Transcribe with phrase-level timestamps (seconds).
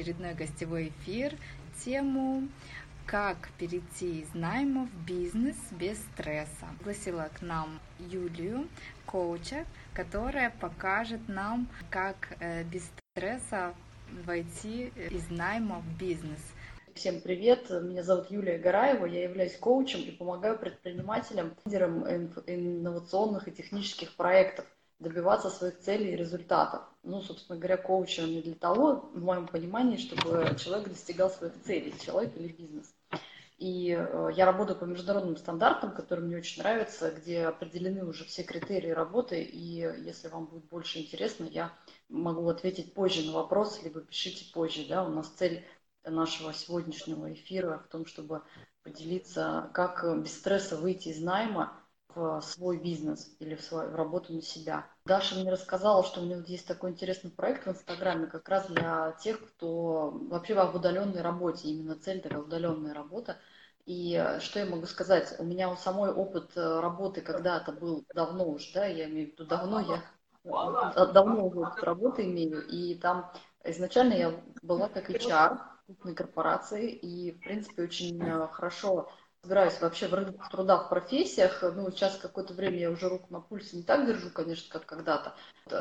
[0.00, 1.36] очередной гостевой эфир,
[1.84, 2.48] тему
[3.06, 6.66] «Как перейти из найма в бизнес без стресса».
[6.78, 8.66] Пригласила к нам Юлию,
[9.04, 13.74] коуча, которая покажет нам, как э, без стресса
[14.24, 16.40] войти из найма в бизнес.
[16.94, 22.04] Всем привет, меня зовут Юлия Гараева, я являюсь коучем и помогаю предпринимателям, лидерам
[22.46, 24.64] инновационных и технических проектов
[25.00, 26.82] добиваться своих целей и результатов.
[27.02, 31.94] Ну, собственно говоря, коучем не для того, в моем понимании, чтобы человек достигал своих целей,
[32.04, 32.94] человек или бизнес.
[33.56, 38.42] И э, я работаю по международным стандартам, которые мне очень нравятся, где определены уже все
[38.42, 39.42] критерии работы.
[39.42, 41.72] И если вам будет больше интересно, я
[42.08, 44.86] могу ответить позже на вопрос, либо пишите позже.
[44.88, 45.04] Да?
[45.04, 45.64] У нас цель
[46.04, 48.42] нашего сегодняшнего эфира в том, чтобы
[48.82, 51.79] поделиться, как без стресса выйти из найма
[52.14, 54.86] в свой бизнес или в, свою, в работу на себя.
[55.04, 59.12] Даша мне рассказала, что у нее есть такой интересный проект в Инстаграме, как раз для
[59.22, 63.38] тех, кто вообще в удаленной работе, именно цель такая удаленная работа.
[63.86, 65.34] И что я могу сказать?
[65.38, 69.32] У меня у самой опыт э, работы когда-то был давно уже, да, я имею в
[69.32, 70.02] виду давно, я
[70.44, 73.32] давно опыт работы имею, и там
[73.64, 79.10] изначально я была как HR крупной корпорации, и, в принципе, очень э, хорошо
[79.42, 81.62] разбираюсь вообще в рынке труда, в профессиях.
[81.62, 85.34] Ну, сейчас какое-то время я уже руку на пульсе не так держу, конечно, как когда-то.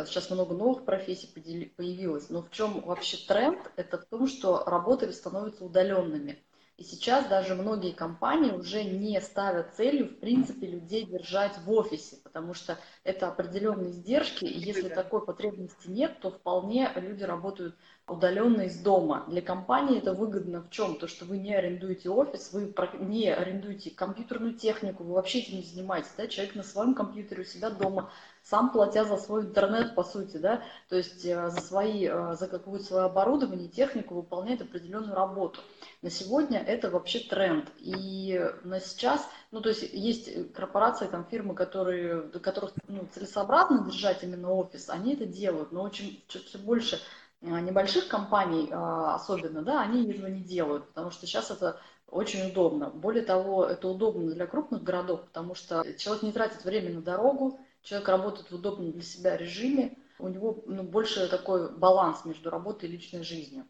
[0.06, 1.28] Сейчас много новых профессий
[1.76, 2.30] появилось.
[2.30, 3.60] Но в чем вообще тренд?
[3.76, 6.42] Это в том, что работы становятся удаленными.
[6.78, 12.16] И сейчас даже многие компании уже не ставят целью, в принципе, людей держать в офисе,
[12.24, 17.76] потому что это определенные издержки, и если такой потребности нет, то вполне люди работают
[18.10, 19.26] удаленно из дома.
[19.28, 20.98] Для компании это выгодно в чем?
[20.98, 25.64] То, что вы не арендуете офис, вы не арендуете компьютерную технику, вы вообще этим не
[25.64, 26.12] занимаетесь.
[26.18, 26.28] Да?
[26.28, 28.12] Человек на своем компьютере у себя дома,
[28.44, 32.48] сам платя за свой интернет, по сути, да, то есть э, за, свои, э, за
[32.48, 35.62] какое-то свое оборудование, технику выполняет определенную работу.
[36.02, 37.70] На сегодня это вообще тренд.
[37.78, 44.24] И на сейчас, ну, то есть есть корпорации, там, фирмы, которые, которых ну, целесообразно держать
[44.24, 47.00] именно офис, они это делают, но очень все больше
[47.42, 52.90] небольших компаний а, особенно, да, они этого не делают, потому что сейчас это очень удобно.
[52.90, 57.60] Более того, это удобно для крупных городов, потому что человек не тратит время на дорогу,
[57.82, 62.90] человек работает в удобном для себя режиме, у него ну, больше такой баланс между работой
[62.90, 63.66] и личной жизнью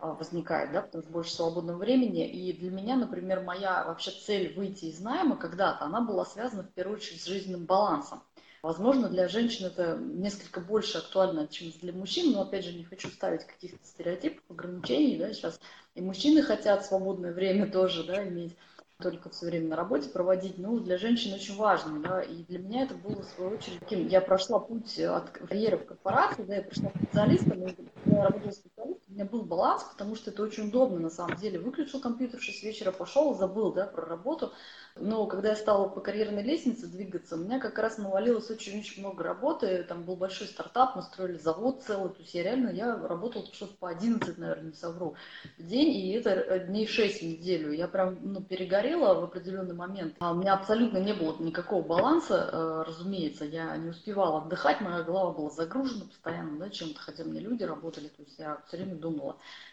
[0.00, 2.28] а, возникает, да, потому что больше свободного времени.
[2.28, 6.72] И для меня, например, моя вообще цель выйти из найма когда-то, она была связана в
[6.72, 8.22] первую очередь с жизненным балансом.
[8.68, 13.08] Возможно, для женщин это несколько больше актуально, чем для мужчин, но, опять же, не хочу
[13.08, 15.58] ставить каких-то стереотипов, ограничений, да, сейчас
[15.94, 18.54] и мужчины хотят свободное время тоже, да, иметь
[18.98, 22.82] только все время на работе проводить, ну, для женщин очень важно, да, и для меня
[22.82, 26.62] это было, в свою очередь, таким, я прошла путь от карьеры в корпорации, да, я
[26.62, 27.74] пришла специалистом, и
[28.04, 28.52] я работала
[29.18, 32.62] меня был баланс, потому что это очень удобно, на самом деле, выключил компьютер в 6
[32.62, 34.52] вечера, пошел, забыл, да, про работу,
[35.00, 39.22] но когда я стала по карьерной лестнице двигаться, у меня как раз навалилось очень-очень много
[39.22, 39.84] работы.
[39.88, 42.10] Там был большой стартап, мы строили завод целый.
[42.10, 45.14] То есть я реально, я работала часов по 11, наверное, не совру,
[45.56, 45.90] в день.
[45.90, 47.72] И это дней 6 в неделю.
[47.72, 50.14] Я прям ну, перегорела в определенный момент.
[50.18, 53.44] А у меня абсолютно не было никакого баланса, э, разумеется.
[53.44, 58.08] Я не успевала отдыхать, моя голова была загружена постоянно да, чем-то, хотя мне люди работали.
[58.08, 59.07] То есть я все время думала.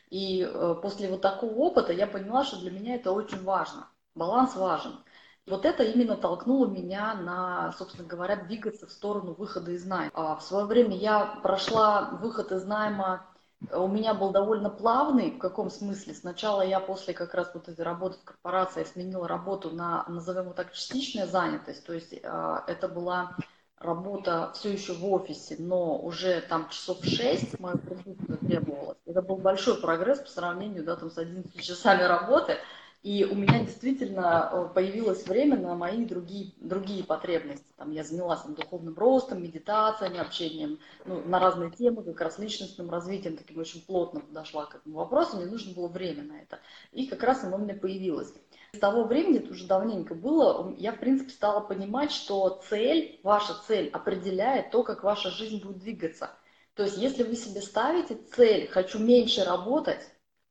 [0.10, 3.88] И э, после вот такого опыта я поняла, что для меня это очень важно.
[4.16, 5.04] Баланс важен.
[5.48, 10.12] Вот это именно толкнуло меня на, собственно говоря, двигаться в сторону выхода из найма.
[10.14, 13.28] А в свое время я прошла выход из найма,
[13.72, 16.14] у меня был довольно плавный, в каком смысле?
[16.14, 20.54] Сначала я после как раз вот этой работы в корпорации сменила работу на, назовем его
[20.54, 23.36] так, частичная занятость, то есть а, это была
[23.78, 28.98] работа все еще в офисе, но уже там часов 6 мое присутствие требовалось.
[29.06, 32.58] Это был большой прогресс по сравнению да, там, с 11 часами работы.
[33.06, 37.72] И у меня действительно э, появилось время на мои другие, другие потребности.
[37.78, 42.90] Там я занялась там, духовным ростом, медитациями, общением ну, на разные темы, как раз личностным
[42.90, 45.38] развитием, таким очень плотно подошла к этому вопросу.
[45.38, 46.58] Мне нужно было время на это.
[46.94, 48.34] И как раз оно у меня появилось.
[48.76, 53.54] С того времени, это уже давненько было, я, в принципе, стала понимать, что цель, ваша
[53.66, 56.32] цель определяет то, как ваша жизнь будет двигаться.
[56.74, 60.02] То есть, если вы себе ставите цель «хочу меньше работать»,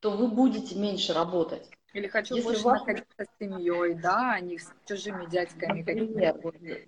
[0.01, 1.69] то вы будете меньше работать.
[1.95, 2.81] Или хочу Если больше ваш...
[2.81, 5.79] находиться с семьей, да, а не с чужими дядьками.
[5.79, 6.35] Например,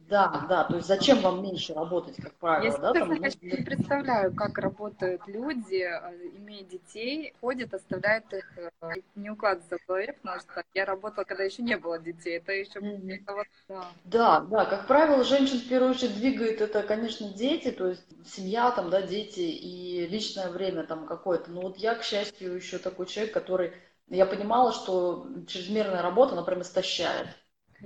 [0.08, 2.92] да, да, то есть зачем вам меньше работать, как правило, Если да?
[2.92, 3.64] Там, я ну...
[3.64, 10.12] представляю, как работают люди, э, имея детей, ходят, оставляют их, э, не укладывается в голове,
[10.20, 12.80] потому что я работала, когда еще не было детей, это еще...
[12.80, 13.14] Mm-hmm.
[13.14, 13.84] Это вот, да.
[14.04, 18.72] да, да, как правило, женщин в первую очередь двигает это, конечно, дети, то есть семья,
[18.72, 21.52] там, да, дети и личное время там какое-то.
[21.52, 23.72] Но вот я, к счастью, еще такой человек, который
[24.08, 27.28] я понимала, что чрезмерная работа, например, истощает.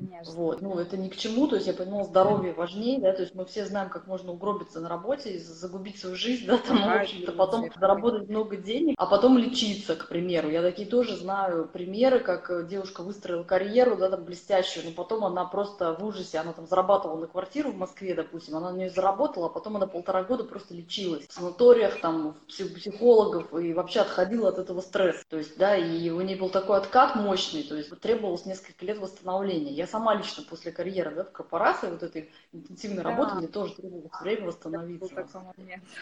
[0.00, 0.32] Конечно.
[0.34, 3.34] Вот, ну, это ни к чему, то есть я понимала, здоровье важнее, да, то есть
[3.34, 7.32] мы все знаем, как можно угробиться на работе, загубить свою жизнь, да, там, в общем-то,
[7.32, 10.48] потом заработать много денег, а потом лечиться, к примеру.
[10.48, 15.44] Я такие тоже знаю примеры, как девушка выстроила карьеру, да, там, блестящую, но потом она
[15.44, 19.46] просто в ужасе, она там зарабатывала на квартиру в Москве, допустим, она на нее заработала,
[19.46, 24.58] а потом она полтора года просто лечилась в санаториях, там, психологов, и вообще отходила от
[24.58, 28.46] этого стресса, то есть, да, и у нее был такой откат мощный, то есть требовалось
[28.46, 29.72] несколько лет восстановления.
[29.72, 33.10] Я сама лично после карьеры да, в корпорации, вот этой интенсивной да.
[33.10, 35.26] работы, мне тоже требовалось время восстановиться.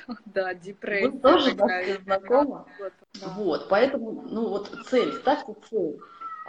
[0.26, 1.10] Да, депрессия.
[1.10, 2.64] Вы тоже да, знакомы?
[2.78, 3.28] Да.
[3.28, 5.98] Вот, поэтому, ну вот цель, ставьте цель.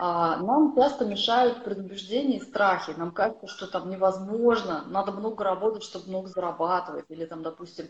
[0.02, 2.92] А, нам часто мешают предубеждения и страхи.
[2.96, 7.04] Нам кажется, что там невозможно, надо много работать, чтобы много зарабатывать.
[7.10, 7.88] Или там, допустим,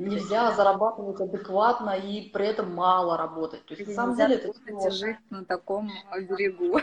[0.00, 3.64] Нельзя зарабатывать адекватно и при этом мало работать.
[3.66, 4.90] То есть, на самом деле, это сложно.
[4.90, 6.80] жить на таком берегу.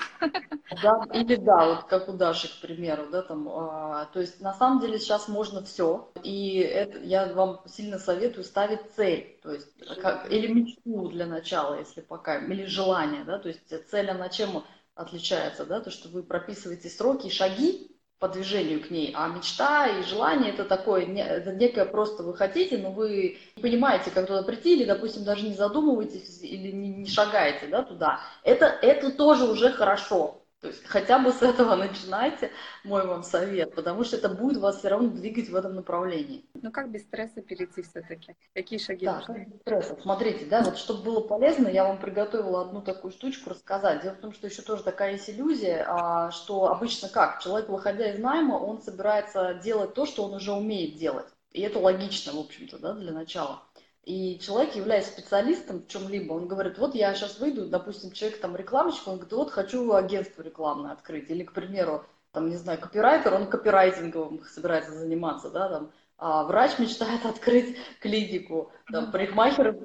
[0.83, 4.53] Да, или да, вот как у Даши, к примеру, да, там, а, то есть на
[4.53, 9.73] самом деле сейчас можно все, и это я вам сильно советую ставить цель, то есть
[10.01, 14.63] как, или мечту для начала, если пока, или желание, да, то есть цель она чем
[14.93, 19.87] отличается, да, то что вы прописываете сроки и шаги, по движению к ней, а мечта
[19.87, 24.43] и желание это такое, это некое просто вы хотите, но вы не понимаете, как туда
[24.43, 28.19] прийти, или, допустим, даже не задумываетесь, или не, не шагаете да, туда.
[28.43, 30.38] Это, это тоже уже хорошо.
[30.61, 32.51] То есть хотя бы с этого начинайте,
[32.83, 36.45] мой вам совет, потому что это будет вас все равно двигать в этом направлении.
[36.53, 38.35] Ну как без стресса перейти все-таки?
[38.53, 39.45] Какие шаги да, нужны?
[39.49, 39.97] без стресса.
[40.01, 44.03] Смотрите, да, вот чтобы было полезно, я вам приготовила одну такую штучку рассказать.
[44.03, 47.41] Дело в том, что еще тоже такая есть иллюзия, а, что обычно как?
[47.41, 51.27] Человек, выходя из найма, он собирается делать то, что он уже умеет делать.
[51.51, 53.63] И это логично, в общем-то, да, для начала.
[54.09, 58.55] И человек, являясь специалистом в чем-либо, он говорит, вот я сейчас выйду, допустим, человек там
[58.55, 61.29] рекламщик, он говорит, вот хочу агентство рекламное открыть.
[61.29, 66.79] Или, к примеру, там, не знаю, копирайтер, он копирайтинговым собирается заниматься, да, там, а врач
[66.79, 69.77] мечтает открыть клинику, там, парикмахер,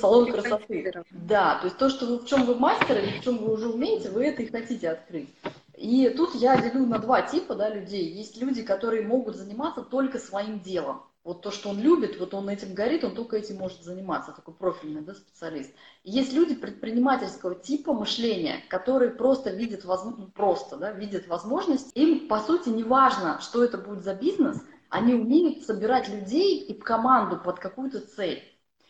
[0.00, 0.92] салон красоты.
[1.10, 3.70] Да, то есть то, что вы, в чем вы мастер или в чем вы уже
[3.70, 5.34] умеете, вы это и хотите открыть.
[5.76, 8.08] И тут я делю на два типа да, людей.
[8.08, 11.02] Есть люди, которые могут заниматься только своим делом.
[11.24, 14.52] Вот то, что он любит, вот он этим горит, он только этим может заниматься, такой
[14.52, 15.74] профильный да, специалист.
[16.02, 21.90] И есть люди предпринимательского типа мышления, которые просто видят, возможно, ну, просто, да, видят возможность.
[21.94, 26.74] Им, по сути, не важно, что это будет за бизнес, они умеют собирать людей и
[26.78, 28.42] команду под какую-то цель.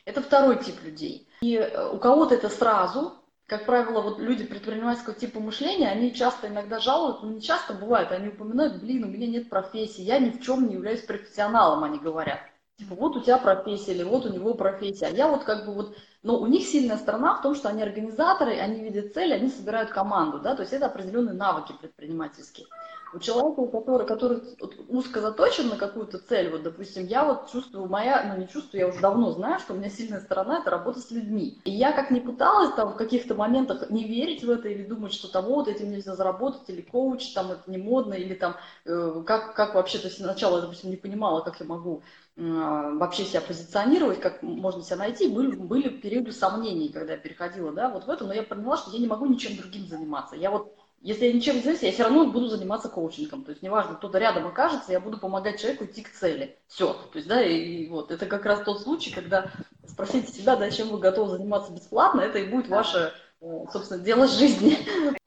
[0.05, 1.29] Это второй тип людей.
[1.41, 3.15] И э, у кого-то это сразу,
[3.47, 8.11] как правило, вот люди предпринимательского типа мышления, они часто иногда жалуют, ну не часто бывает,
[8.11, 11.99] они упоминают, блин, у меня нет профессии, я ни в чем не являюсь профессионалом, они
[11.99, 12.41] говорят.
[12.79, 15.07] Типа, вот у тебя профессия, или вот у него профессия.
[15.07, 17.83] А я вот как бы вот, но у них сильная сторона в том, что они
[17.83, 22.67] организаторы, они видят цель, они собирают команду, да, то есть это определенные навыки предпринимательские
[23.15, 24.41] у человека, который, который
[24.89, 28.89] узко заточен на какую-то цель, вот, допустим, я вот чувствую, моя, ну не чувствую, я
[28.89, 31.61] уже давно знаю, что у меня сильная сторона– это работа с людьми.
[31.65, 35.13] И я как не пыталась там в каких-то моментах не верить в это или думать,
[35.13, 39.23] что там вот этим нельзя заработать, или коуч, там это не модно, или там э,
[39.27, 42.03] как, как вообще, то есть сначала допустим, не понимала, как я могу
[42.37, 47.73] э, вообще себя позиционировать, как можно себя найти, были, были периоды сомнений, когда я переходила,
[47.73, 50.37] да, вот в этом, но я поняла, что я не могу ничем другим заниматься.
[50.37, 53.45] Я вот если я ничем не занимаюсь, я все равно буду заниматься коучингом.
[53.45, 56.59] То есть неважно, кто-то рядом окажется, я буду помогать человеку идти к цели.
[56.67, 56.95] Все.
[56.95, 59.51] То есть, да, и, и вот это как раз тот случай, когда
[59.87, 64.27] спросите себя, да, чем вы готовы заниматься бесплатно, это и будет ваше, э, собственно, дело
[64.27, 64.79] жизни.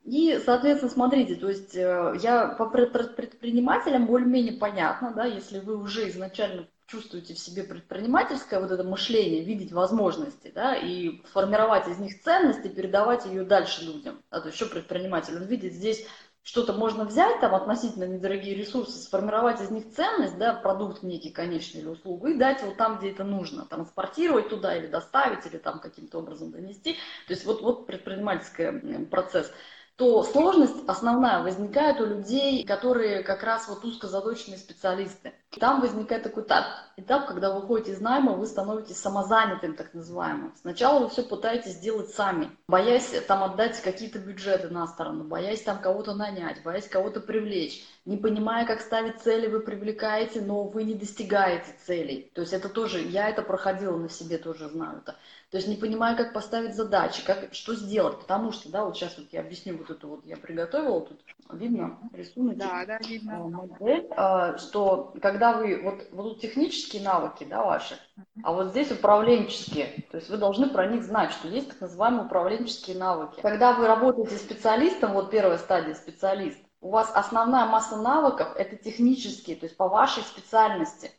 [0.03, 6.09] И, соответственно, смотрите, то есть э, я по предпринимателям более-менее понятно, да, если вы уже
[6.09, 12.21] изначально чувствуете в себе предпринимательское вот это мышление, видеть возможности, да, и формировать из них
[12.21, 14.23] ценность и передавать ее дальше людям.
[14.31, 16.07] Да, то что предприниматель, он видит здесь
[16.43, 21.81] что-то можно взять, там, относительно недорогие ресурсы, сформировать из них ценность, да, продукт некий конечный
[21.81, 25.79] или услугу, и дать его там, где это нужно, транспортировать туда или доставить, или там
[25.79, 26.93] каким-то образом донести.
[27.27, 29.51] То есть вот, вот предпринимательский процесс
[29.97, 35.33] то сложность основная возникает у людей, которые как раз вот узко заточенные специалисты.
[35.51, 36.65] Там возникает такой этап,
[36.97, 40.53] этап, когда вы выходите из найма, вы становитесь самозанятым, так называемым.
[40.59, 45.79] Сначала вы все пытаетесь сделать сами, боясь там отдать какие-то бюджеты на сторону, боясь там
[45.79, 47.83] кого-то нанять, боясь кого-то привлечь.
[48.05, 52.31] Не понимая, как ставить цели, вы привлекаете, но вы не достигаете целей.
[52.33, 55.15] То есть это тоже, я это проходила на себе, тоже знаю это.
[55.49, 59.17] То есть не понимаю, как поставить задачи, как, что сделать, потому что, да, вот сейчас
[59.17, 61.19] вот я объясню вот эту вот, я приготовила тут,
[61.51, 63.31] видно рисунок, да, да, видно.
[63.31, 67.97] Э, модель, а, что когда вы, вот, вот технические навыки, да, ваши,
[68.43, 72.25] а вот здесь управленческие, то есть вы должны про них знать, что есть так называемые
[72.25, 73.39] управленческие навыки.
[73.41, 79.55] Когда вы работаете специалистом, вот первая стадия специалист, у вас основная масса навыков это технические,
[79.55, 81.11] то есть по вашей специальности.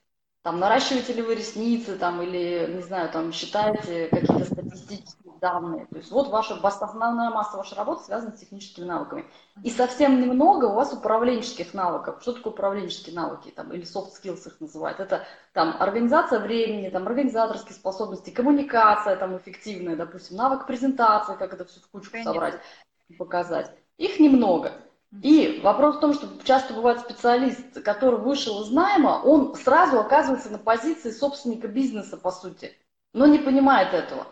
[0.43, 5.87] Там, наращиваете ли вы ресницы, там, или, не знаю, там, считаете какие-то статистические данные.
[5.87, 9.25] То есть вот ваша основная масса вашей работы связана с техническими навыками.
[9.63, 12.19] И совсем немного у вас управленческих навыков.
[12.21, 15.01] Что такое управленческие навыки, там, или soft skills их называют?
[15.01, 21.65] Это там организация времени, там, организаторские способности, коммуникация там эффективная, допустим, навык презентации, как это
[21.65, 22.33] все в кучку Конечно.
[22.33, 22.61] собрать
[23.09, 23.73] и показать.
[23.97, 24.73] Их немного.
[25.23, 30.51] И вопрос в том, что часто бывает специалист, который вышел из найма, он сразу оказывается
[30.51, 32.77] на позиции собственника бизнеса, по сути,
[33.15, 34.27] но не понимает этого.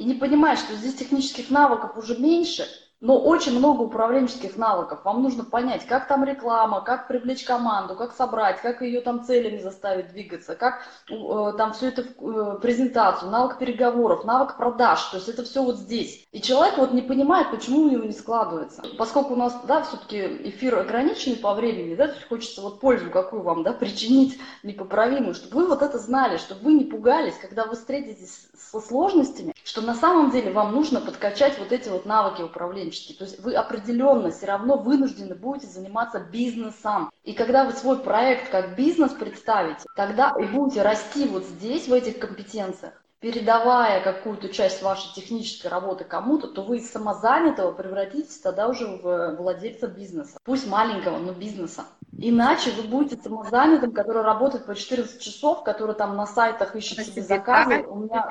[0.00, 2.66] И не понимает, что здесь технических навыков уже меньше,
[3.00, 5.00] но очень много управленческих навыков.
[5.04, 9.58] Вам нужно понять, как там реклама, как привлечь команду, как собрать, как ее там целями
[9.58, 15.02] заставить двигаться, как э, там все это в э, презентацию, навык переговоров, навык продаж.
[15.06, 16.28] То есть это все вот здесь.
[16.32, 18.82] И человек вот не понимает, почему у него не складывается.
[18.98, 20.18] Поскольку у нас, да, все-таки
[20.50, 25.68] эфир ограниченный по времени, да, хочется вот пользу какую вам, да, причинить непоправимую, чтобы вы
[25.68, 30.30] вот это знали, чтобы вы не пугались, когда вы встретитесь со сложностями, что на самом
[30.30, 33.14] деле вам нужно подкачать вот эти вот навыки управления управленческий.
[33.14, 37.10] То есть вы определенно все равно вынуждены будете заниматься бизнесом.
[37.24, 41.92] И когда вы свой проект как бизнес представите, тогда и будете расти вот здесь, в
[41.92, 48.68] этих компетенциях, передавая какую-то часть вашей технической работы кому-то, то вы из самозанятого превратитесь тогда
[48.68, 50.38] уже в владельца бизнеса.
[50.44, 51.84] Пусть маленького, но бизнеса.
[52.16, 57.22] Иначе вы будете самозанятым, который работает по 14 часов, который там на сайтах ищет себе
[57.22, 57.84] заказы.
[57.86, 58.26] У меня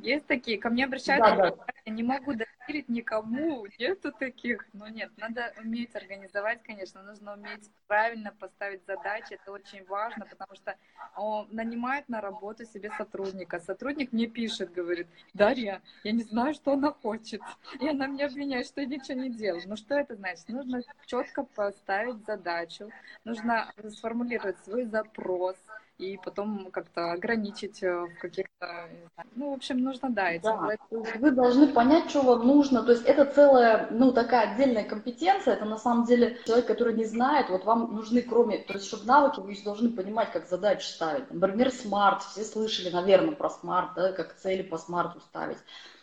[0.00, 1.64] есть такие, ко мне обращаются, да, да.
[1.84, 4.66] я не могу доверить никому, нету таких.
[4.72, 10.54] Но нет, надо уметь организовать, конечно, нужно уметь правильно поставить задачи, это очень важно, потому
[10.54, 10.76] что
[11.16, 13.60] он нанимает на работу себе сотрудника.
[13.60, 17.40] Сотрудник мне пишет, говорит, Дарья, я не знаю, что она хочет.
[17.80, 19.62] И она меня обвиняет, что я ничего не делаю.
[19.66, 20.48] Ну что это значит?
[20.48, 22.90] Нужно четко поставить задачу,
[23.24, 25.56] нужно сформулировать свой запрос,
[25.98, 28.88] и потом как-то ограничить э, в каких-то...
[29.36, 30.76] Ну, в общем, нужно, да, этим да.
[31.18, 32.82] Вы должны понять, что вам нужно.
[32.82, 35.54] То есть это целая, ну, такая отдельная компетенция.
[35.54, 38.58] Это на самом деле человек, который не знает, вот вам нужны, кроме...
[38.58, 41.30] То есть, чтобы навыки, вы еще должны понимать, как задачи ставить.
[41.30, 42.22] Например, SMART.
[42.22, 45.58] Все слышали, наверное, про SMART, да, как цели по смарту ставить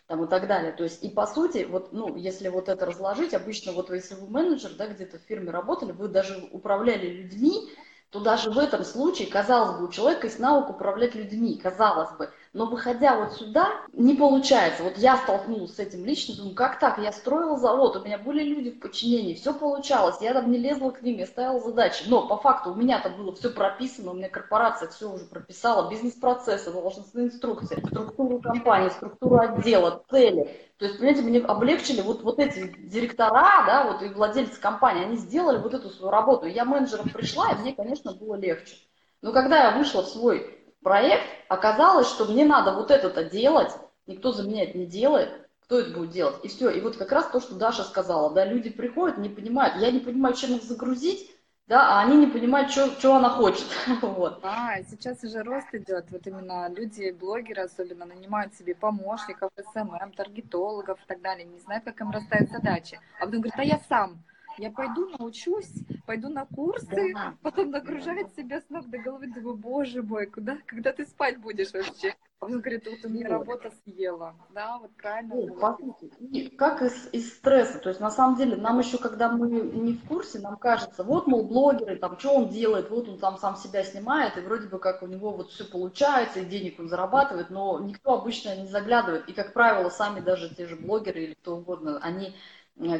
[0.07, 0.73] там и так далее.
[0.73, 4.27] То есть, и по сути, вот, ну, если вот это разложить, обычно вот если вы
[4.27, 7.69] менеджер, да, где-то в фирме работали, вы даже управляли людьми,
[8.11, 12.29] то даже в этом случае, казалось бы, у человека есть навык управлять людьми, казалось бы.
[12.53, 14.83] Но выходя вот сюда, не получается.
[14.83, 16.97] Вот я столкнулась с этим лично, думаю, как так?
[16.97, 20.89] Я строила завод, у меня были люди в подчинении, все получалось, я там не лезла
[20.91, 22.03] к ним, я ставила задачи.
[22.07, 25.89] Но по факту у меня там было все прописано, у меня корпорация все уже прописала,
[25.89, 30.53] бизнес-процессы, должностные инструкции, структуру компании, структуру отдела, цели.
[30.77, 35.15] То есть, понимаете, мне облегчили вот, вот эти директора, да, вот и владельцы компании, они
[35.15, 36.47] сделали вот эту свою работу.
[36.47, 38.75] Я менеджером пришла, и мне, конечно, было легче.
[39.21, 43.71] Но когда я вышла в свой проект, оказалось, что мне надо вот это-то делать,
[44.07, 45.29] никто за меня это не делает,
[45.63, 46.35] кто это будет делать?
[46.43, 46.69] И все.
[46.69, 49.99] И вот как раз то, что Даша сказала, да, люди приходят, не понимают, я не
[49.99, 51.31] понимаю, чем их загрузить,
[51.67, 53.65] да, а они не понимают, что, она хочет.
[54.01, 54.41] вот.
[54.43, 56.11] А, сейчас уже рост идет.
[56.11, 61.45] Вот именно люди, блогеры особенно, нанимают себе помощников, SMM, таргетологов и так далее.
[61.45, 62.99] Не знают, как им расставить задачи.
[63.19, 64.21] А потом говорят, а я сам.
[64.57, 65.71] Я пойду научусь,
[66.05, 67.35] пойду на курсы, да.
[67.41, 71.73] потом нагружать себя с ног до головы, думаю, боже мой, куда, когда ты спать будешь
[71.73, 72.15] вообще?
[72.41, 74.35] Он говорит, вот у меня работа съела.
[74.49, 75.35] Да, вот правильно.
[75.35, 75.53] Нет,
[76.19, 77.77] и как из, из стресса.
[77.77, 81.27] То есть на самом деле нам еще, когда мы не в курсе, нам кажется, вот,
[81.27, 84.79] мол, блогеры, там, что он делает, вот он там сам себя снимает, и вроде бы
[84.79, 89.29] как у него вот все получается, и денег он зарабатывает, но никто обычно не заглядывает.
[89.29, 92.33] И, как правило, сами даже те же блогеры или кто угодно, они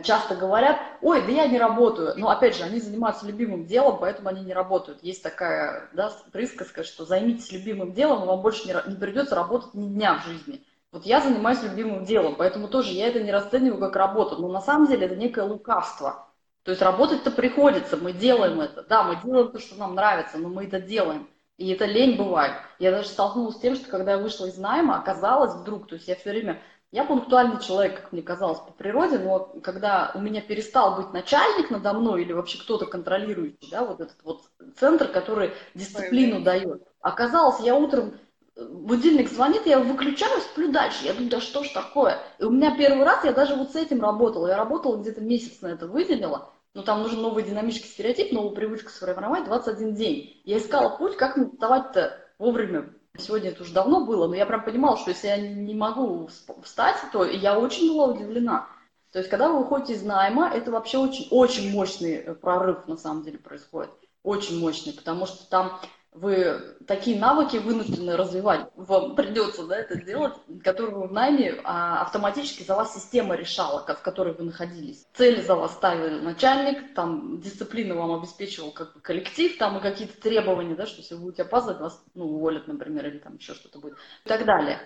[0.04, 2.14] часто говорят, ой, да я не работаю.
[2.18, 5.04] Но опять же, они занимаются любимым делом, поэтому они не работают.
[5.04, 9.74] Есть такая да, присказка, что займитесь любимым делом, и вам больше не, не придется работать
[9.74, 10.64] ни дня в жизни.
[10.92, 14.38] Вот я занимаюсь любимым делом, поэтому тоже я это не расцениваю как работу.
[14.38, 16.28] Но на самом деле это некое лукавство.
[16.64, 18.84] То есть работать-то приходится, мы делаем это.
[18.84, 21.28] Да, мы делаем то, что нам нравится, но мы это делаем.
[21.58, 22.54] И это лень бывает.
[22.80, 26.08] Я даже столкнулась с тем, что когда я вышла из найма, оказалось вдруг, то есть
[26.08, 26.62] я все время,
[26.92, 31.72] я пунктуальный человек, как мне казалось, по природе, но когда у меня перестал быть начальник
[31.72, 34.42] надо мной или вообще кто-то контролирующий, да, вот этот вот
[34.78, 38.20] центр, который дисциплину дает, оказалось, я утром
[38.58, 41.06] э, будильник звонит, я выключаю, сплю дальше.
[41.06, 42.20] Я думаю, да что ж такое?
[42.40, 44.48] И у меня первый раз, я даже вот с этим работала.
[44.48, 46.52] Я работала где-то месяц на это выделила.
[46.74, 50.42] Но там нужен новый динамический стереотип, новую привычку сформировать 21 день.
[50.46, 52.94] Я искала путь, как мне вставать-то вовремя.
[53.18, 56.30] Сегодня это уже давно было, но я прям понимала, что если я не могу
[56.64, 58.68] встать, то я очень была удивлена.
[59.12, 62.96] То есть, когда вы уходите из найма, это вообще очень, очень мощный э, прорыв на
[62.96, 63.92] самом деле происходит.
[64.24, 65.82] Очень мощный, потому что там
[66.14, 72.02] вы такие навыки вынуждены развивать, вам придется да, это делать, которые вы в найме а,
[72.02, 75.08] автоматически за вас система решала, в которой вы находились.
[75.14, 80.20] Цели за вас ставил начальник, там дисциплину вам обеспечивал как бы коллектив, там и какие-то
[80.22, 83.80] требования, да, что если вы будете опаздывать, вас ну, уволят, например, или там еще что-то
[83.80, 84.80] будет и так далее.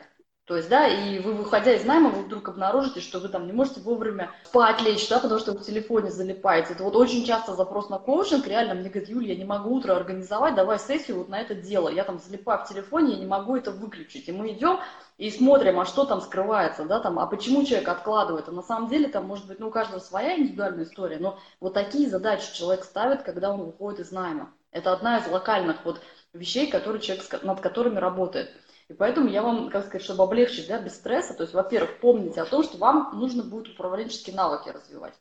[0.45, 3.51] То есть, да, и вы, выходя из найма, вы вдруг обнаружите, что вы там не
[3.51, 6.73] можете вовремя спать лечь, да, потому что вы в телефоне залипаете.
[6.73, 9.95] Это вот очень часто запрос на коучинг, реально мне говорят, Юля, я не могу утро
[9.95, 11.89] организовать, давай сессию вот на это дело.
[11.89, 14.29] Я там залипаю в телефоне, я не могу это выключить.
[14.29, 14.79] И мы идем
[15.17, 18.47] и смотрим, а что там скрывается, да, там, а почему человек откладывает.
[18.47, 21.73] А на самом деле там может быть, ну, у каждого своя индивидуальная история, но вот
[21.73, 24.53] такие задачи человек ставит, когда он выходит из найма.
[24.71, 26.01] Это одна из локальных вот
[26.33, 28.51] вещей, которые человек, над которыми работает.
[28.87, 32.41] И поэтому я вам, как сказать, чтобы облегчить, да, без стресса, то есть, во-первых, помните
[32.41, 35.15] о том, что вам нужно будет управленческие навыки развивать.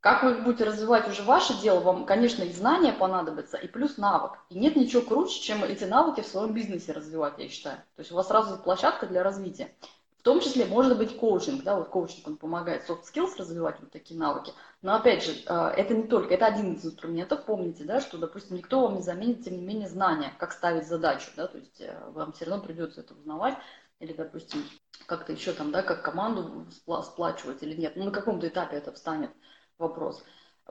[0.00, 3.98] Как вы их будете развивать уже ваше дело, вам, конечно, и знания понадобятся, и плюс
[3.98, 4.32] навык.
[4.48, 7.76] И нет ничего круче, чем эти навыки в своем бизнесе развивать, я считаю.
[7.96, 9.74] То есть у вас сразу площадка для развития.
[10.20, 13.90] В том числе может быть коучинг, да, вот коучинг, он помогает soft skills развивать вот
[13.90, 14.52] такие навыки.
[14.82, 18.58] Но опять же, э, это не только, это один из инструментов, помните, да, что, допустим,
[18.58, 21.98] никто вам не заменит, тем не менее, знания, как ставить задачу, да, то есть э,
[22.10, 23.56] вам все равно придется это узнавать,
[23.98, 24.62] или, допустим,
[25.06, 26.66] как-то еще там, да, как команду
[27.02, 29.30] сплачивать или нет, ну, на каком-то этапе это встанет
[29.78, 30.22] вопрос.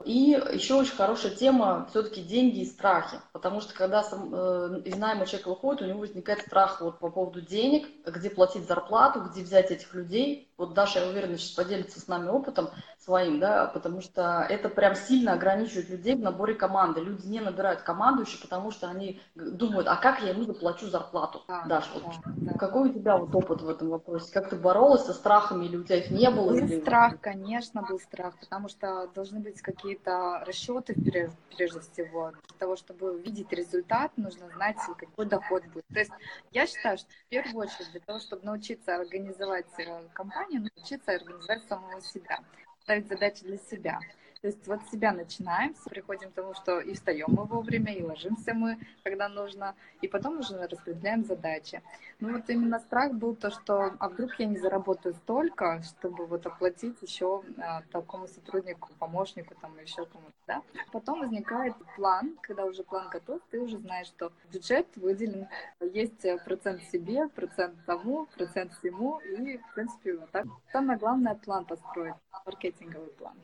[0.04, 4.96] И еще очень хорошая тема все-таки деньги и страхи, потому что когда сам, э, из
[4.96, 9.42] найма человек выходит, у него возникает страх вот по поводу денег, где платить зарплату, где
[9.42, 10.49] взять этих людей.
[10.60, 12.68] Вот Даша, я уверена, сейчас поделится с нами опытом
[12.98, 17.00] своим, да, потому что это прям сильно ограничивает людей в наборе команды.
[17.00, 21.42] Люди не набирают командующих, потому что они думают, а как я ему заплачу зарплату?
[21.48, 22.52] Да, Даша, да, вот, да.
[22.58, 24.30] какой у тебя вот опыт в этом вопросе?
[24.34, 26.50] Как ты боролась со страхами или у тебя их не было?
[26.50, 26.80] Был или...
[26.82, 32.32] страх, конечно, был страх, потому что должны быть какие-то расчеты прежде всего.
[32.32, 35.86] Для того, чтобы увидеть результат, нужно знать, какой доход будет.
[35.86, 36.12] То есть
[36.52, 40.02] я считаю, что в первую очередь для того, чтобы научиться организовать э,
[40.50, 42.38] компанию, научиться организовать самого себя
[42.82, 44.00] ставить задачи для себя.
[44.42, 48.02] То есть вот с себя начинаем, приходим к тому, что и встаем мы вовремя, и
[48.02, 51.82] ложимся мы, когда нужно, и потом уже распределяем задачи.
[52.20, 56.46] Ну вот именно страх был то, что а вдруг я не заработаю столько, чтобы вот
[56.46, 60.62] оплатить еще а, такому сотруднику, помощнику, там еще кому-то, да.
[60.90, 65.48] Потом возникает план, когда уже план готов, ты уже знаешь, что бюджет выделен,
[65.80, 70.46] есть процент себе, процент тому, процент всему, и в принципе вот так.
[70.72, 73.34] Самое главное план построить, маркетинговый план.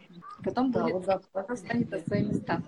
[0.44, 2.62] Потом да вот, да, станет на свои места.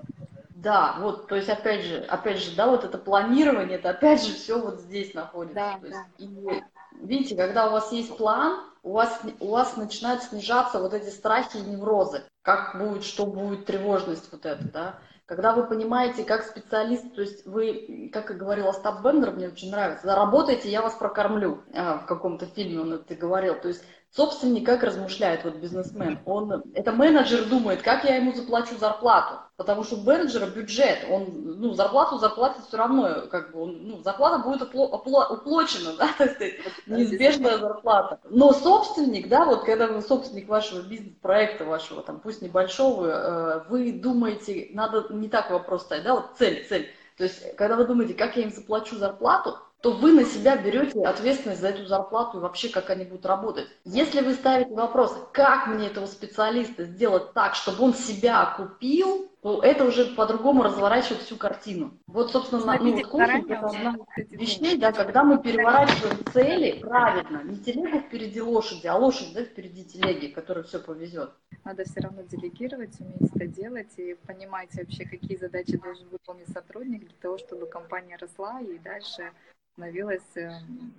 [0.50, 4.35] Да, вот, то есть, опять же, опять же, да, вот это планирование, это опять же
[4.35, 5.54] все вот здесь находится.
[5.54, 6.07] Да, есть, да.
[6.18, 6.62] И,
[7.00, 11.59] видите, когда у вас есть план, у вас, у вас начинают снижаться вот эти страхи
[11.59, 12.22] и неврозы.
[12.42, 14.98] Как будет, что будет, тревожность вот эта, да.
[15.26, 19.70] Когда вы понимаете, как специалист, то есть вы, как и говорил Остап Бендер, мне очень
[19.70, 21.62] нравится, заработайте, я вас прокормлю.
[21.74, 23.54] А, в каком-то фильме он это говорил.
[23.61, 26.18] То есть Собственник как размышляет вот бизнесмен?
[26.25, 31.61] Он, это менеджер думает, как я ему заплачу зарплату, потому что у менеджера бюджет, он,
[31.61, 36.09] ну, зарплату заплатит все равно, как бы, он, ну, зарплата будет упло, упло, уплочена, да,
[36.16, 38.18] то есть неизбежная зарплата.
[38.31, 43.92] Но собственник, да, вот когда вы собственник вашего бизнес-проекта, вашего, там, пусть небольшого, э, вы
[43.92, 46.88] думаете, надо не так вопрос ставить, да, вот цель, цель.
[47.18, 51.01] То есть, когда вы думаете, как я им заплачу зарплату, то вы на себя берете
[51.03, 53.69] ответственность за эту зарплату и вообще как они будут работать.
[53.85, 59.62] Если вы ставите вопрос, как мне этого специалиста сделать так, чтобы он себя окупил, то
[59.62, 61.96] это уже по-другому разворачивает всю картину.
[62.07, 66.81] Вот, собственно, на, ну, вот коучинг это одна из вещей, да, когда мы переворачиваем цели
[66.81, 71.31] правильно, не телегу впереди лошади, а лошадь да, впереди телеги, которая все повезет.
[71.64, 77.07] Надо все равно делегировать, уметь это делать и понимать вообще, какие задачи должен выполнить сотрудник
[77.07, 79.31] для того, чтобы компания росла и дальше
[79.74, 80.92] становилась эм,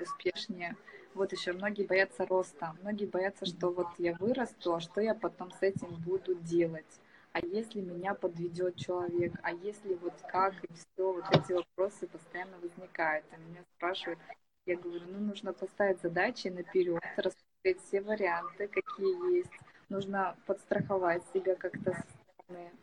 [0.00, 0.76] успешнее.
[1.14, 2.74] Вот еще многие боятся роста.
[2.80, 6.86] Многие боятся, что вот я вырасту, а что я потом с этим буду делать?
[7.32, 12.58] А если меня подведет человек, а если вот как и все, вот эти вопросы постоянно
[12.58, 14.18] возникают, и меня спрашивают,
[14.66, 19.50] я говорю, ну нужно поставить задачи наперед, рассмотреть все варианты, какие есть,
[19.88, 21.96] нужно подстраховать себя как-то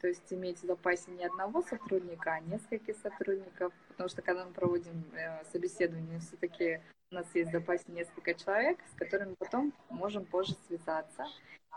[0.01, 4.51] то есть иметь в запасе не одного сотрудника, а нескольких сотрудников, потому что когда мы
[4.51, 10.25] проводим э, собеседование, все-таки у нас есть в запасе несколько человек, с которыми потом можем
[10.25, 11.25] позже связаться.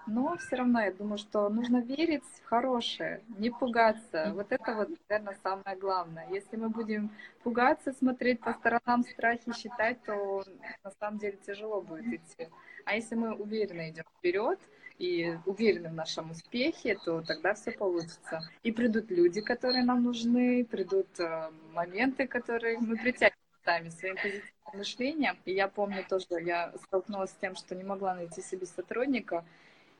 [0.06, 4.32] Но все равно я думаю, что нужно верить в хорошее, не пугаться.
[4.34, 6.28] Вот это вот, наверное, самое главное.
[6.28, 7.10] Если мы будем
[7.44, 10.44] пугаться, смотреть по сторонам, страхи считать, то
[10.82, 12.48] на самом деле тяжело будет идти.
[12.84, 14.58] А если мы уверенно идем вперед,
[14.98, 18.40] и уверены в нашем успехе, то тогда все получится.
[18.62, 24.61] И придут люди, которые нам нужны, придут э, моменты, которые мы притягиваем сами своим позитивным
[24.72, 25.38] мышлением.
[25.44, 29.44] И я помню тоже, я столкнулась с тем, что не могла найти себе сотрудника,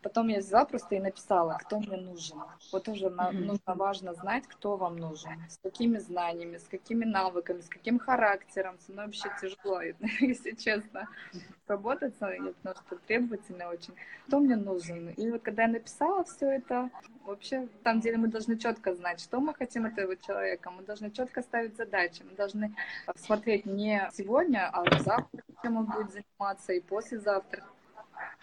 [0.02, 2.38] Потом я взяла просто и написала, кто мне нужен.
[2.72, 3.32] Вот тоже mm-hmm.
[3.32, 8.78] нужно важно знать, кто вам нужен, с какими знаниями, с какими навыками, с каким характером.
[8.80, 9.80] Со мной вообще тяжело,
[10.20, 11.08] если честно,
[11.66, 13.94] работать, потому что требовательная очень.
[14.26, 15.10] Кто мне нужен?
[15.10, 16.90] И вот когда я написала все это,
[17.24, 20.70] вообще, на самом деле мы должны четко знать, что мы хотим от этого человека.
[20.70, 22.22] Мы должны четко ставить задачи.
[22.28, 22.74] Мы должны
[23.16, 27.62] смотреть не сегодня, а завтра, чем он будет заниматься, и послезавтра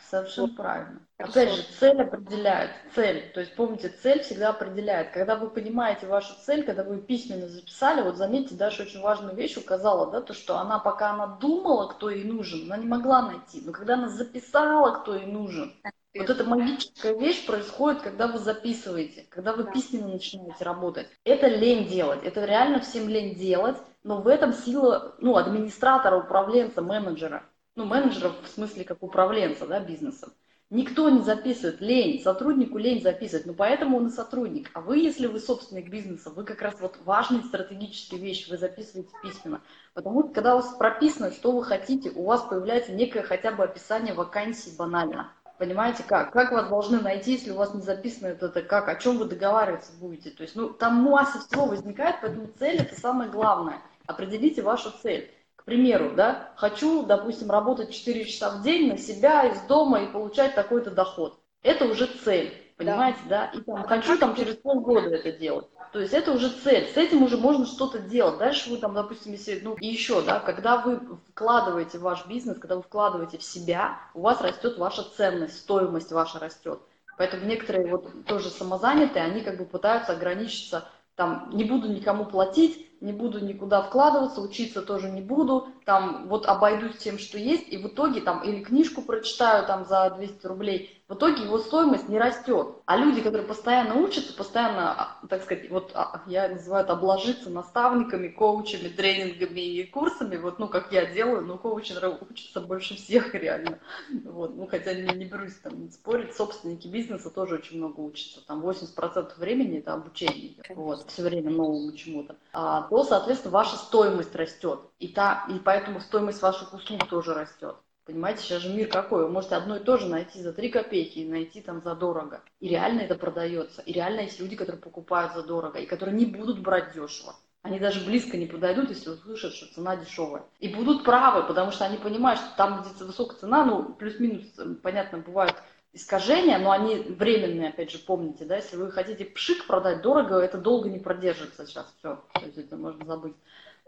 [0.07, 1.01] Совершенно правильно.
[1.17, 2.71] Опять же, цель определяет.
[2.95, 3.31] Цель.
[3.33, 5.11] То есть помните, цель всегда определяет.
[5.11, 9.57] Когда вы понимаете вашу цель, когда вы письменно записали, вот заметьте, Даша очень важную вещь
[9.57, 13.61] указала, да, то, что она, пока она думала, кто ей нужен, она не могла найти.
[13.65, 15.73] Но когда она записала, кто ей нужен,
[16.15, 21.07] вот эта магическая вещь происходит, когда вы записываете, когда вы письменно начинаете работать.
[21.23, 26.81] Это лень делать, это реально всем лень делать, но в этом сила ну, администратора, управленца,
[26.81, 27.43] менеджера
[27.79, 30.33] ну, менеджеров в смысле как управленца да, бизнесом.
[30.69, 34.69] Никто не записывает, лень, сотруднику лень записывать, ну поэтому он и сотрудник.
[34.73, 39.09] А вы, если вы собственник бизнеса, вы как раз вот важные стратегические вещи вы записываете
[39.23, 39.61] письменно.
[39.93, 43.63] Потому что когда у вас прописано, что вы хотите, у вас появляется некое хотя бы
[43.63, 45.31] описание вакансии банально.
[45.57, 46.31] Понимаете, как?
[46.31, 49.25] Как вас должны найти, если у вас не записано это, это как, о чем вы
[49.25, 50.31] договариваться будете?
[50.31, 53.77] То есть, ну, там масса всего возникает, поэтому цель это самое главное.
[54.05, 55.31] Определите вашу цель
[55.69, 60.55] примеру, да, хочу, допустим, работать 4 часа в день на себя из дома и получать
[60.55, 61.39] такой-то доход.
[61.61, 63.51] Это уже цель, понимаете, да?
[63.53, 63.59] да?
[63.59, 65.67] И там, хочу там через полгода это делать.
[65.93, 68.39] То есть это уже цель, с этим уже можно что-то делать.
[68.39, 72.57] Дальше вы там, допустим, если, ну и еще, да, когда вы вкладываете в ваш бизнес,
[72.57, 76.79] когда вы вкладываете в себя, у вас растет ваша ценность, стоимость ваша растет.
[77.17, 82.88] Поэтому некоторые вот тоже самозанятые, они как бы пытаются ограничиться, там, не буду никому платить,
[83.01, 87.77] не буду никуда вкладываться, учиться тоже не буду, там вот обойдусь тем, что есть, и
[87.77, 92.19] в итоге там или книжку прочитаю там за 200 рублей, в итоге его стоимость не
[92.19, 92.67] растет.
[92.85, 97.49] А люди, которые постоянно учатся, постоянно, а, так сказать, вот а, я называю это обложиться
[97.49, 103.33] наставниками, коучами, тренингами и курсами, вот, ну, как я делаю, но коучи учатся больше всех
[103.33, 103.79] реально.
[104.23, 108.63] Вот, ну, хотя не, не берусь там спорить, собственники бизнеса тоже очень много учатся, там
[108.63, 112.35] 80% времени это обучение, вот, все время новому чему-то.
[112.53, 117.75] А, то, соответственно, ваша стоимость растет, и, та, и поэтому стоимость ваших услуг тоже растет.
[118.05, 119.23] Понимаете, сейчас же мир какой.
[119.23, 122.41] Вы можете одно и то же найти за 3 копейки и найти там за дорого.
[122.59, 123.81] И реально это продается.
[123.83, 127.35] И реально есть люди, которые покупают за дорого и которые не будут брать дешево.
[127.61, 130.43] Они даже близко не подойдут, если услышат, что цена дешевая.
[130.59, 134.45] И будут правы, потому что они понимают, что там, где высокая цена, ну, плюс-минус,
[134.81, 135.55] понятно, бывают
[135.91, 140.57] искажения, но они временные, опять же, помните, да, если вы хотите пшик продать дорого, это
[140.57, 143.35] долго не продержится сейчас, все, то есть это можно забыть.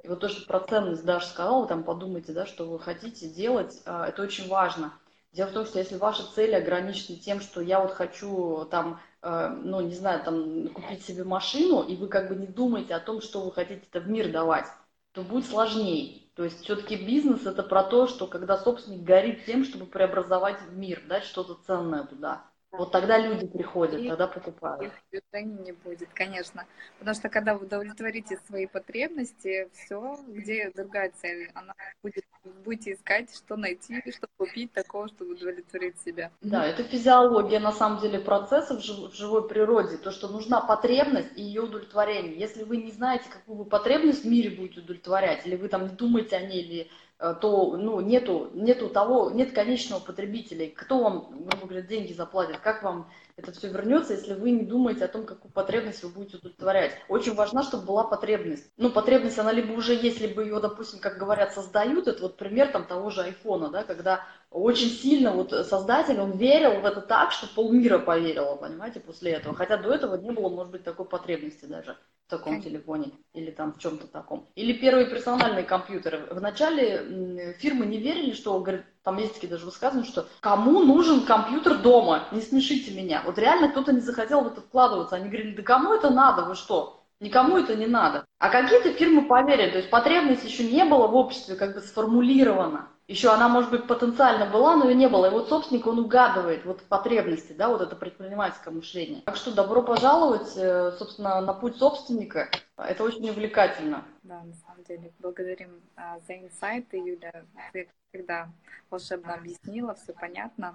[0.03, 3.29] И вот то, что про ценность Даша сказала, вы там подумайте, да, что вы хотите
[3.29, 4.93] делать, а, это очень важно.
[5.31, 9.47] Дело в том, что если ваши цели ограничены тем, что я вот хочу там, э,
[9.63, 13.21] ну, не знаю, там, купить себе машину, и вы как бы не думаете о том,
[13.21, 14.65] что вы хотите это в мир давать,
[15.13, 16.23] то будет сложнее.
[16.35, 20.77] То есть все-таки бизнес это про то, что когда собственник горит тем, чтобы преобразовать в
[20.77, 22.45] мир, дать что-то ценное туда.
[22.71, 24.93] Вот тогда люди приходят, и тогда покупают.
[25.11, 26.65] Их не будет, конечно.
[26.99, 32.23] Потому что когда вы удовлетворите свои потребности, все, где другая цель, она будет,
[32.63, 36.31] будете искать, что найти, что купить такого, чтобы удовлетворить себя.
[36.39, 39.97] Да, это физиология, на самом деле, процессов в живой природе.
[39.97, 42.39] То, что нужна потребность и ее удовлетворение.
[42.39, 45.95] Если вы не знаете, какую вы потребность в мире будете удовлетворять, или вы там не
[45.95, 50.71] думаете о ней, или то ну, нету, нету того, нет конечного потребителя.
[50.75, 52.57] Кто вам, грубо говоря, деньги заплатит?
[52.57, 56.37] Как вам это все вернется, если вы не думаете о том, какую потребность вы будете
[56.37, 56.93] удовлетворять.
[57.09, 58.71] Очень важно, чтобы была потребность.
[58.77, 62.07] Ну, потребность, она либо уже есть, либо ее, допустим, как говорят, создают.
[62.07, 66.81] Это вот пример там того же айфона, да, когда очень сильно вот создатель, он верил
[66.81, 69.55] в это так, что полмира поверило, понимаете, после этого.
[69.55, 73.73] Хотя до этого не было, может быть, такой потребности даже в таком телефоне или там
[73.73, 74.49] в чем-то таком.
[74.55, 76.27] Или первые персональные компьютеры.
[76.31, 81.77] Вначале фирмы не верили, что, говорит, там есть такие даже высказывания, что кому нужен компьютер
[81.77, 83.23] дома, не смешите меня.
[83.25, 85.15] Вот реально кто-то не захотел в это вкладываться.
[85.15, 87.00] Они говорили, да кому это надо, вы что?
[87.21, 88.25] Никому это не надо.
[88.39, 92.89] А какие-то фирмы поверили, то есть потребность еще не было в обществе как бы сформулирована
[93.11, 95.25] еще она, может быть, потенциально была, но ее не было.
[95.25, 99.21] И вот собственник, он угадывает вот потребности, да, вот это предпринимательское мышление.
[99.25, 102.49] Так что добро пожаловать, э, собственно, на путь собственника.
[102.77, 104.05] Это очень увлекательно.
[104.23, 105.11] Да, на самом деле.
[105.19, 107.43] Благодарим а, за инсайты, Юля.
[107.73, 108.49] Ты когда
[108.89, 110.73] волшебно объяснила, все понятно.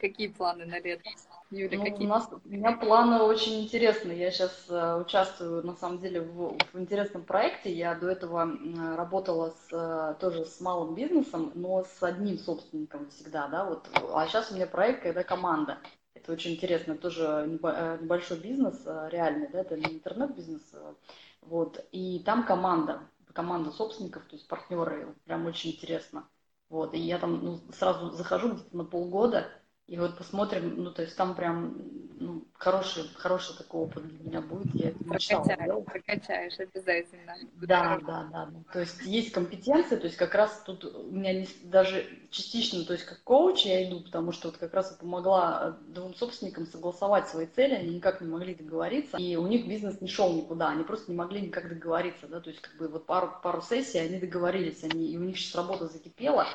[0.00, 1.10] Какие планы на лето?
[1.50, 2.06] Юля, ну, какие?
[2.06, 4.18] У, нас, у меня планы очень интересные.
[4.18, 7.72] Я сейчас uh, участвую, на самом деле, в, в интересном проекте.
[7.72, 8.50] Я до этого
[8.96, 13.88] работала с, uh, тоже с малым бизнесом, но с одним собственником всегда, да, вот.
[14.12, 15.78] А сейчас у меня проект, когда команда.
[16.14, 20.74] Это очень интересно, тоже э, небольшой бизнес, реальный, да, это не интернет-бизнес,
[21.42, 21.86] вот.
[21.92, 26.26] И там команда, команда собственников, то есть партнеры, прям очень интересно.
[26.68, 29.46] Вот, и я там ну, сразу захожу где-то на полгода,
[29.86, 31.76] и вот посмотрим, ну, то есть там прям
[32.18, 34.74] ну, хороший, хороший такой опыт для меня будет.
[34.74, 37.36] Я это прокачаешь, прокачаешь обязательно.
[37.54, 38.72] Да, да, да, да.
[38.72, 42.94] То есть есть компетенции, то есть как раз тут у меня не, даже частично, то
[42.94, 47.28] есть как коуч я иду, потому что вот как раз я помогла двум собственникам согласовать
[47.28, 50.82] свои цели, они никак не могли договориться, и у них бизнес не шел никуда, они
[50.82, 54.18] просто не могли никак договориться, да, то есть как бы вот пару, пару сессий они
[54.18, 56.46] договорились, они, и у них сейчас работа закипела,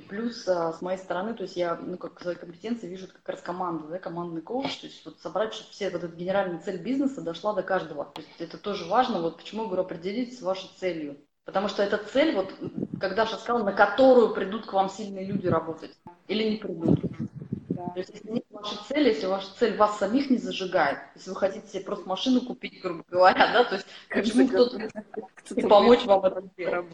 [0.00, 3.28] и плюс а, с моей стороны, то есть я, ну, как свои компетенции вижу как
[3.28, 6.78] раз команду, да, командный коуч, то есть вот собрать, чтобы все вот эта генеральная цель
[6.78, 8.06] бизнеса дошла до каждого.
[8.06, 11.18] То есть это тоже важно, вот почему я говорю, определитесь с вашей целью.
[11.44, 12.54] Потому что эта цель, вот,
[12.98, 16.98] как Даша сказала, на которую придут к вам сильные люди работать или не придут.
[17.68, 17.88] Да.
[17.88, 21.36] То есть, если нет вашей цели, если ваша цель вас самих не зажигает, если вы
[21.36, 24.88] хотите себе просто машину купить, грубо говоря, да, то есть почему кто-то
[25.56, 26.86] и помочь вам это сделать.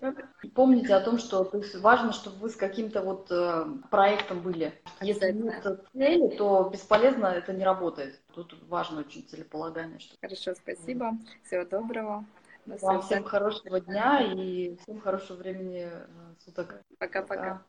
[0.57, 4.73] Помните о том, что то есть, важно, чтобы вы с каким-то вот э, проектом были.
[5.03, 8.19] Если нет цели, то бесполезно это не работает.
[8.35, 9.99] Тут важно очень целеполагание.
[9.99, 10.16] Что...
[10.19, 11.12] Хорошо, спасибо.
[11.45, 12.25] Всего доброго.
[12.64, 16.07] Вам всем хорошего дня и всем хорошего времени э,
[16.42, 16.83] суток.
[16.99, 17.62] Пока-пока.